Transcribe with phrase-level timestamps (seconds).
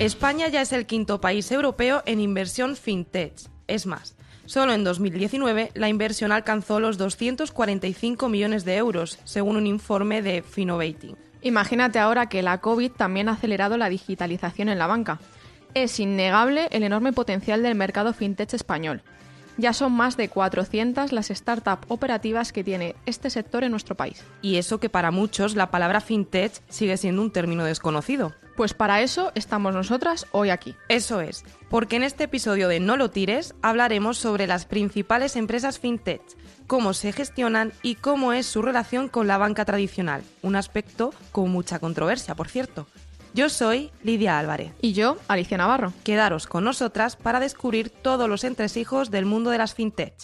[0.00, 3.34] España ya es el quinto país europeo en inversión fintech.
[3.66, 9.66] Es más, solo en 2019 la inversión alcanzó los 245 millones de euros, según un
[9.66, 11.18] informe de Finovating.
[11.42, 15.20] Imagínate ahora que la COVID también ha acelerado la digitalización en la banca.
[15.74, 19.02] Es innegable el enorme potencial del mercado fintech español.
[19.56, 24.24] Ya son más de 400 las startups operativas que tiene este sector en nuestro país.
[24.42, 28.32] Y eso que para muchos la palabra fintech sigue siendo un término desconocido.
[28.56, 30.74] Pues para eso estamos nosotras hoy aquí.
[30.88, 35.78] Eso es, porque en este episodio de No lo tires hablaremos sobre las principales empresas
[35.78, 36.20] fintech,
[36.66, 41.50] cómo se gestionan y cómo es su relación con la banca tradicional, un aspecto con
[41.50, 42.86] mucha controversia, por cierto.
[43.32, 44.72] Yo soy Lidia Álvarez.
[44.80, 45.92] Y yo, Alicia Navarro.
[46.02, 50.14] Quedaros con nosotras para descubrir todos los entresijos del mundo de las fintech.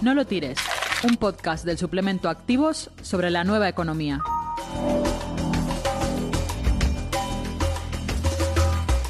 [0.00, 0.58] No lo tires,
[1.02, 4.20] un podcast del suplemento Activos sobre la nueva economía.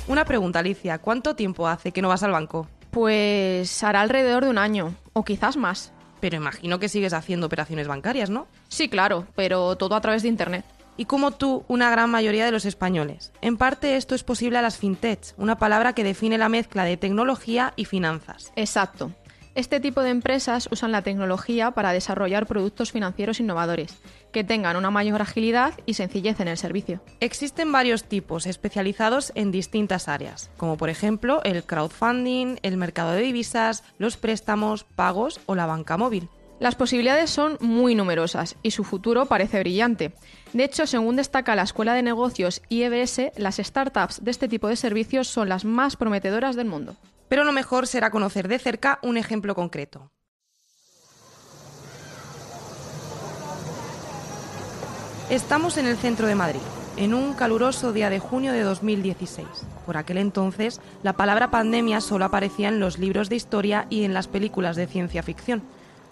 [0.08, 0.98] Una pregunta, Alicia.
[0.98, 2.66] ¿Cuánto tiempo hace que no vas al banco?
[2.90, 5.92] Pues hará alrededor de un año, o quizás más.
[6.18, 8.46] Pero imagino que sigues haciendo operaciones bancarias, ¿no?
[8.68, 10.64] Sí, claro, pero todo a través de Internet.
[11.00, 13.32] Y como tú, una gran mayoría de los españoles.
[13.40, 16.98] En parte esto es posible a las fintech, una palabra que define la mezcla de
[16.98, 18.52] tecnología y finanzas.
[18.54, 19.10] Exacto.
[19.54, 23.96] Este tipo de empresas usan la tecnología para desarrollar productos financieros innovadores,
[24.30, 27.02] que tengan una mayor agilidad y sencillez en el servicio.
[27.20, 33.22] Existen varios tipos especializados en distintas áreas, como por ejemplo el crowdfunding, el mercado de
[33.22, 36.28] divisas, los préstamos, pagos o la banca móvil.
[36.60, 40.12] Las posibilidades son muy numerosas y su futuro parece brillante.
[40.52, 44.76] De hecho, según destaca la Escuela de Negocios IEBS, las startups de este tipo de
[44.76, 46.96] servicios son las más prometedoras del mundo.
[47.30, 50.10] Pero lo mejor será conocer de cerca un ejemplo concreto.
[55.30, 56.60] Estamos en el centro de Madrid,
[56.98, 59.46] en un caluroso día de junio de 2016.
[59.86, 64.12] Por aquel entonces, la palabra pandemia solo aparecía en los libros de historia y en
[64.12, 65.62] las películas de ciencia ficción.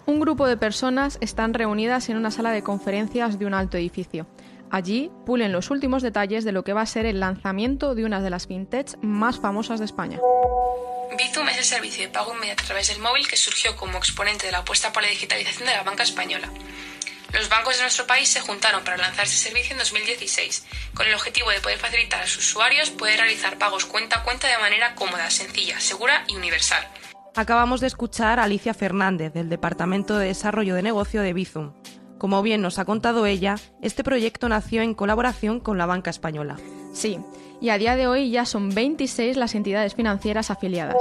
[0.09, 4.25] Un grupo de personas están reunidas en una sala de conferencias de un alto edificio.
[4.71, 8.19] Allí pulen los últimos detalles de lo que va a ser el lanzamiento de una
[8.19, 10.19] de las fintechs más famosas de España.
[11.15, 14.47] Bizum es el servicio de pago inmediato a través del móvil que surgió como exponente
[14.47, 16.49] de la apuesta por la digitalización de la banca española.
[17.31, 20.65] Los bancos de nuestro país se juntaron para lanzar este servicio en 2016,
[20.95, 24.47] con el objetivo de poder facilitar a sus usuarios poder realizar pagos cuenta a cuenta
[24.47, 26.83] de manera cómoda, sencilla, segura y universal.
[27.35, 31.73] Acabamos de escuchar a Alicia Fernández, del Departamento de Desarrollo de Negocio de Bizum.
[32.17, 36.57] Como bien nos ha contado ella, este proyecto nació en colaboración con la banca española.
[36.93, 37.19] Sí,
[37.61, 40.95] y a día de hoy ya son 26 las entidades financieras afiliadas.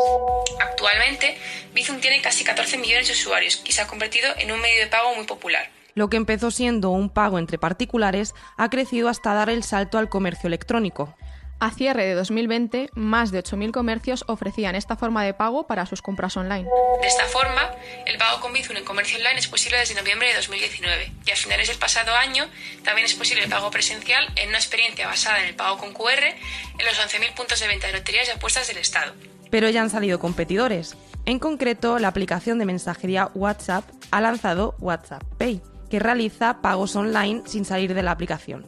[0.60, 1.36] Actualmente,
[1.74, 4.86] Bizum tiene casi 14 millones de usuarios y se ha convertido en un medio de
[4.86, 5.70] pago muy popular.
[5.94, 10.08] Lo que empezó siendo un pago entre particulares ha crecido hasta dar el salto al
[10.08, 11.16] comercio electrónico.
[11.60, 16.02] A cierre de 2020, más de 8.000 comercios ofrecían esta forma de pago para sus
[16.02, 16.68] compras online.
[17.00, 17.72] De esta forma,
[18.06, 21.34] el pago con Bizum en comercio online es posible desde noviembre de 2019 y a
[21.34, 22.46] finales del pasado año
[22.84, 26.22] también es posible el pago presencial en una experiencia basada en el pago con QR
[26.26, 29.14] en los 11.000 puntos de venta de loterías y apuestas del Estado.
[29.50, 30.96] Pero ya han salido competidores.
[31.26, 35.60] En concreto, la aplicación de mensajería WhatsApp ha lanzado WhatsApp Pay,
[35.90, 38.64] que realiza pagos online sin salir de la aplicación.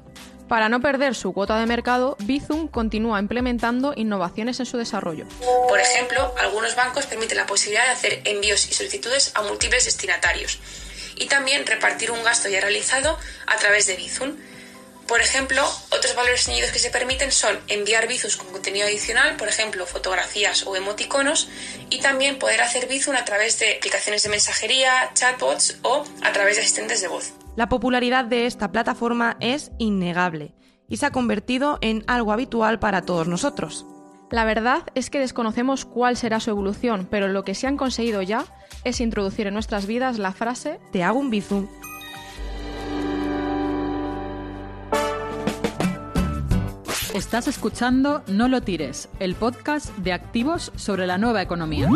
[0.50, 5.24] Para no perder su cuota de mercado, Bizum continúa implementando innovaciones en su desarrollo.
[5.68, 10.58] Por ejemplo, algunos bancos permiten la posibilidad de hacer envíos y solicitudes a múltiples destinatarios
[11.14, 13.16] y también repartir un gasto ya realizado
[13.46, 14.38] a través de Bizum.
[15.06, 19.46] Por ejemplo, otros valores añadidos que se permiten son enviar Bizum con contenido adicional, por
[19.46, 21.48] ejemplo, fotografías o emoticonos,
[21.90, 26.56] y también poder hacer Bizum a través de aplicaciones de mensajería, chatbots o a través
[26.56, 27.34] de asistentes de voz.
[27.60, 30.54] La popularidad de esta plataforma es innegable
[30.88, 33.84] y se ha convertido en algo habitual para todos nosotros.
[34.30, 38.22] La verdad es que desconocemos cuál será su evolución, pero lo que se han conseguido
[38.22, 38.46] ya
[38.84, 41.68] es introducir en nuestras vidas la frase Te hago un bizum.
[47.12, 51.90] Estás escuchando No lo tires, el podcast de activos sobre la nueva economía.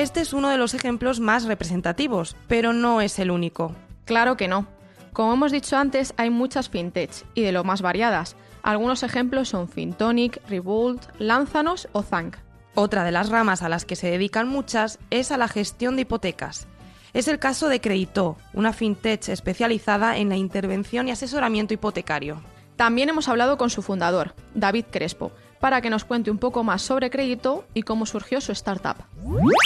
[0.00, 3.76] Este es uno de los ejemplos más representativos, pero no es el único.
[4.06, 4.66] Claro que no.
[5.12, 8.34] Como hemos dicho antes, hay muchas fintechs y de lo más variadas.
[8.62, 12.38] Algunos ejemplos son Fintonic, Revolt, Lánzanos o Zank.
[12.74, 16.02] Otra de las ramas a las que se dedican muchas es a la gestión de
[16.02, 16.66] hipotecas.
[17.12, 22.40] Es el caso de Credito, una fintech especializada en la intervención y asesoramiento hipotecario.
[22.76, 26.82] También hemos hablado con su fundador, David Crespo, para que nos cuente un poco más
[26.82, 28.96] sobre Crédito y cómo surgió su startup.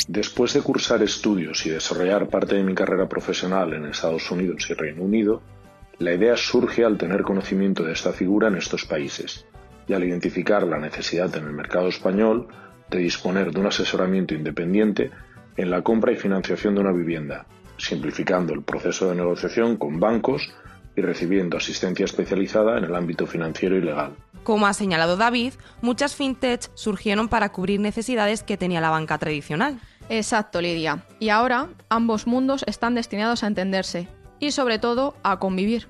[0.09, 4.75] Después de cursar estudios y desarrollar parte de mi carrera profesional en Estados Unidos y
[4.75, 5.41] Reino Unido,
[5.99, 9.47] La idea surge al tener conocimiento de esta figura en estos países
[9.87, 12.49] y al identificar la necesidad en el mercado español
[12.91, 15.13] de disponer de un asesoramiento independiente
[15.57, 17.47] en la compra y financiación de una vivienda,
[17.77, 20.53] simplificando el proceso de negociación con bancos
[20.97, 24.17] y recibiendo asistencia especializada en el ámbito financiero y legal.
[24.45, 29.81] Como ha señalado David, muchas fintech surgieron para cubrir necesidades que tenía la banca tradicional.
[30.11, 31.05] Exacto, Lidia.
[31.19, 34.07] Y ahora ambos mundos están destinados a entenderse
[34.39, 35.89] y sobre todo a convivir.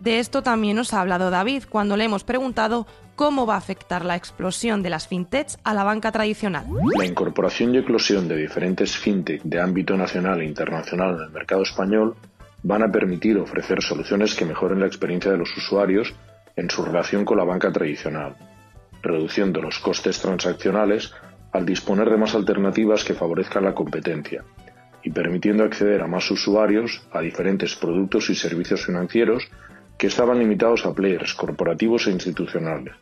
[0.00, 4.04] De esto también nos ha hablado David cuando le hemos preguntado cómo va a afectar
[4.04, 6.66] la explosión de las fintechs a la banca tradicional.
[6.98, 11.62] La incorporación y eclosión de diferentes fintech de ámbito nacional e internacional en el mercado
[11.62, 12.16] español
[12.64, 16.12] van a permitir ofrecer soluciones que mejoren la experiencia de los usuarios
[16.56, 18.36] en su relación con la banca tradicional,
[19.02, 21.12] reduciendo los costes transaccionales
[21.52, 24.44] al disponer de más alternativas que favorezcan la competencia
[25.02, 29.44] y permitiendo acceder a más usuarios a diferentes productos y servicios financieros
[29.98, 32.94] que estaban limitados a players corporativos e institucionales,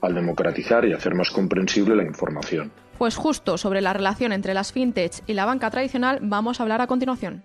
[0.00, 2.70] al democratizar y hacer más comprensible la información.
[2.96, 6.80] Pues justo sobre la relación entre las fintech y la banca tradicional vamos a hablar
[6.80, 7.44] a continuación.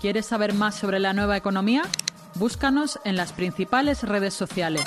[0.00, 1.82] ¿Quieres saber más sobre la nueva economía?
[2.42, 4.82] Búscanos en las principales redes sociales.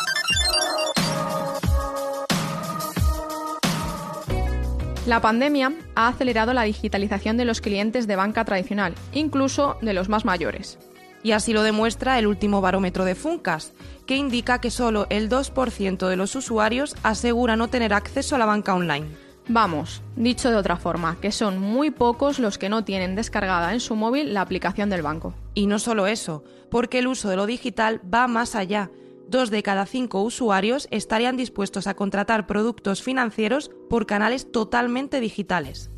[5.06, 10.10] La pandemia ha acelerado la digitalización de los clientes de banca tradicional, incluso de los
[10.10, 10.78] más mayores.
[11.24, 13.72] Y así lo demuestra el último barómetro de Funcas,
[14.06, 18.46] que indica que solo el 2% de los usuarios asegura no tener acceso a la
[18.46, 19.07] banca online.
[19.47, 23.80] Vamos, dicho de otra forma, que son muy pocos los que no tienen descargada en
[23.80, 25.36] su móvil la aplicación del banco.
[25.53, 28.89] Y no solo eso, porque el uso de lo digital va más allá.
[29.27, 35.92] Dos de cada cinco usuarios estarían dispuestos a contratar productos financieros por canales totalmente digitales.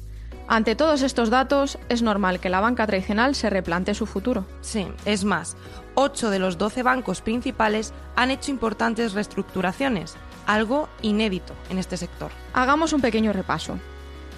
[0.49, 4.45] Ante todos estos datos, es normal que la banca tradicional se replante su futuro.
[4.61, 5.57] Sí, es más,
[5.95, 10.15] 8 de los 12 bancos principales han hecho importantes reestructuraciones,
[10.47, 12.31] algo inédito en este sector.
[12.53, 13.77] Hagamos un pequeño repaso.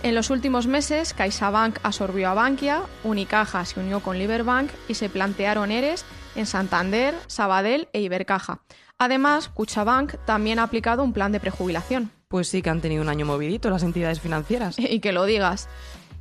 [0.03, 5.09] En los últimos meses, CaixaBank absorbió a Bankia, Unicaja se unió con Liberbank y se
[5.09, 8.59] plantearon ERES en Santander, Sabadell e Ibercaja.
[8.97, 12.11] Además, Cuchabank también ha aplicado un plan de prejubilación.
[12.27, 14.75] Pues sí que han tenido un año movidito las entidades financieras.
[14.79, 15.69] Y que lo digas.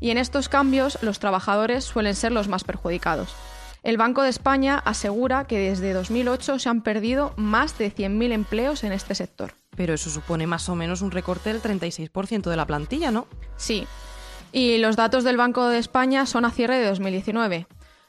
[0.00, 3.34] Y en estos cambios, los trabajadores suelen ser los más perjudicados.
[3.82, 8.84] El Banco de España asegura que desde 2008 se han perdido más de 100.000 empleos
[8.84, 9.54] en este sector.
[9.78, 13.28] Pero eso supone más o menos un recorte del 36% de la plantilla, ¿no?
[13.56, 13.86] Sí.
[14.50, 17.68] Y los datos del Banco de España son a cierre de 2019.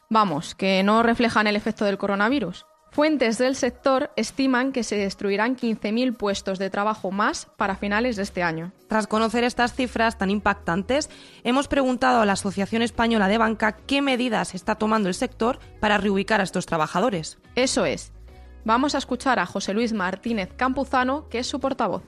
[0.09, 2.65] Vamos, que no reflejan el efecto del coronavirus.
[2.91, 8.23] Fuentes del sector estiman que se destruirán 15.000 puestos de trabajo más para finales de
[8.23, 8.71] este año.
[8.87, 11.07] Tras conocer estas cifras tan impactantes,
[11.43, 15.99] hemos preguntado a la Asociación Española de Banca qué medidas está tomando el sector para
[15.99, 17.37] reubicar a estos trabajadores.
[17.53, 18.11] Eso es.
[18.69, 22.03] Vamos a escuchar a José Luis Martínez Campuzano, que es su portavoz.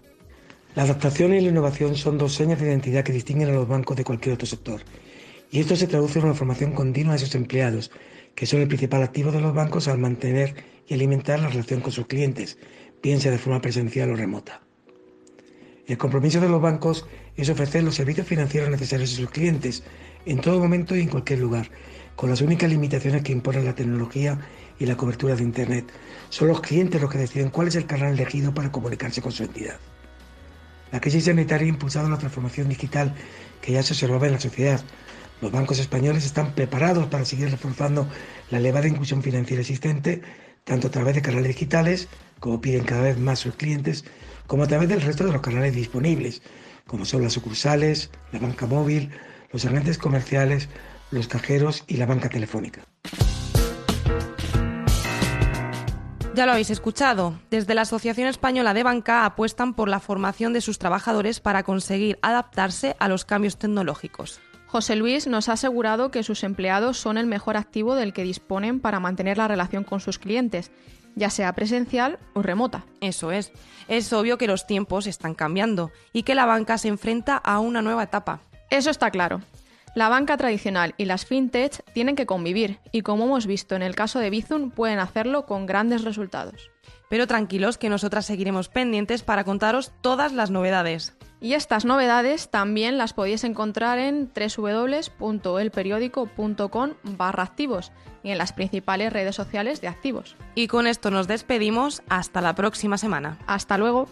[0.75, 3.97] La adaptación y la innovación son dos señas de identidad que distinguen a los bancos
[3.97, 4.81] de cualquier otro sector.
[5.49, 7.89] Y esto se traduce en una formación continua de sus empleados,
[8.35, 10.53] que son el principal activo de los bancos al mantener
[10.87, 12.59] y alimentar la relación con sus clientes,
[13.01, 14.61] bien sea de forma presencial o remota.
[15.87, 19.81] El compromiso de los bancos es ofrecer los servicios financieros necesarios a sus clientes
[20.27, 21.71] en todo momento y en cualquier lugar,
[22.15, 24.39] con las únicas limitaciones que impone la tecnología
[24.79, 25.91] y la cobertura de Internet.
[26.29, 29.43] Son los clientes los que deciden cuál es el canal elegido para comunicarse con su
[29.43, 29.77] entidad.
[30.91, 33.15] La crisis sanitaria ha impulsado la transformación digital
[33.61, 34.81] que ya se observaba en la sociedad,
[35.41, 38.07] los bancos españoles están preparados para seguir reforzando
[38.51, 40.21] la elevada inclusión financiera existente,
[40.63, 42.07] tanto a través de canales digitales,
[42.39, 44.06] como piden cada vez más sus clientes,
[44.45, 46.44] como a través del resto de los canales disponibles,
[46.85, 49.09] como son las sucursales, la banca móvil,
[49.51, 50.69] los agentes comerciales,
[51.11, 52.81] los cajeros y la banca telefónica.
[56.33, 57.37] Ya lo habéis escuchado.
[57.49, 62.18] Desde la Asociación Española de Banca apuestan por la formación de sus trabajadores para conseguir
[62.21, 64.39] adaptarse a los cambios tecnológicos.
[64.68, 68.80] José Luis nos ha asegurado que sus empleados son el mejor activo del que disponen
[68.80, 70.71] para mantener la relación con sus clientes,
[71.18, 72.85] ya sea presencial o remota.
[73.01, 73.51] Eso es.
[73.89, 77.81] Es obvio que los tiempos están cambiando y que la banca se enfrenta a una
[77.81, 78.39] nueva etapa.
[78.69, 79.41] Eso está claro.
[79.94, 83.94] La banca tradicional y las fintech tienen que convivir y como hemos visto en el
[83.94, 86.71] caso de Bizum pueden hacerlo con grandes resultados.
[87.10, 91.18] Pero tranquilos que nosotras seguiremos pendientes para contaros todas las novedades.
[91.42, 97.92] Y estas novedades también las podéis encontrar en www.elperiódico.com barra activos
[98.24, 100.38] y en las principales redes sociales de activos.
[100.56, 103.40] Y con esto nos despedimos hasta la próxima semana.
[103.45, 104.07] Hasta luego.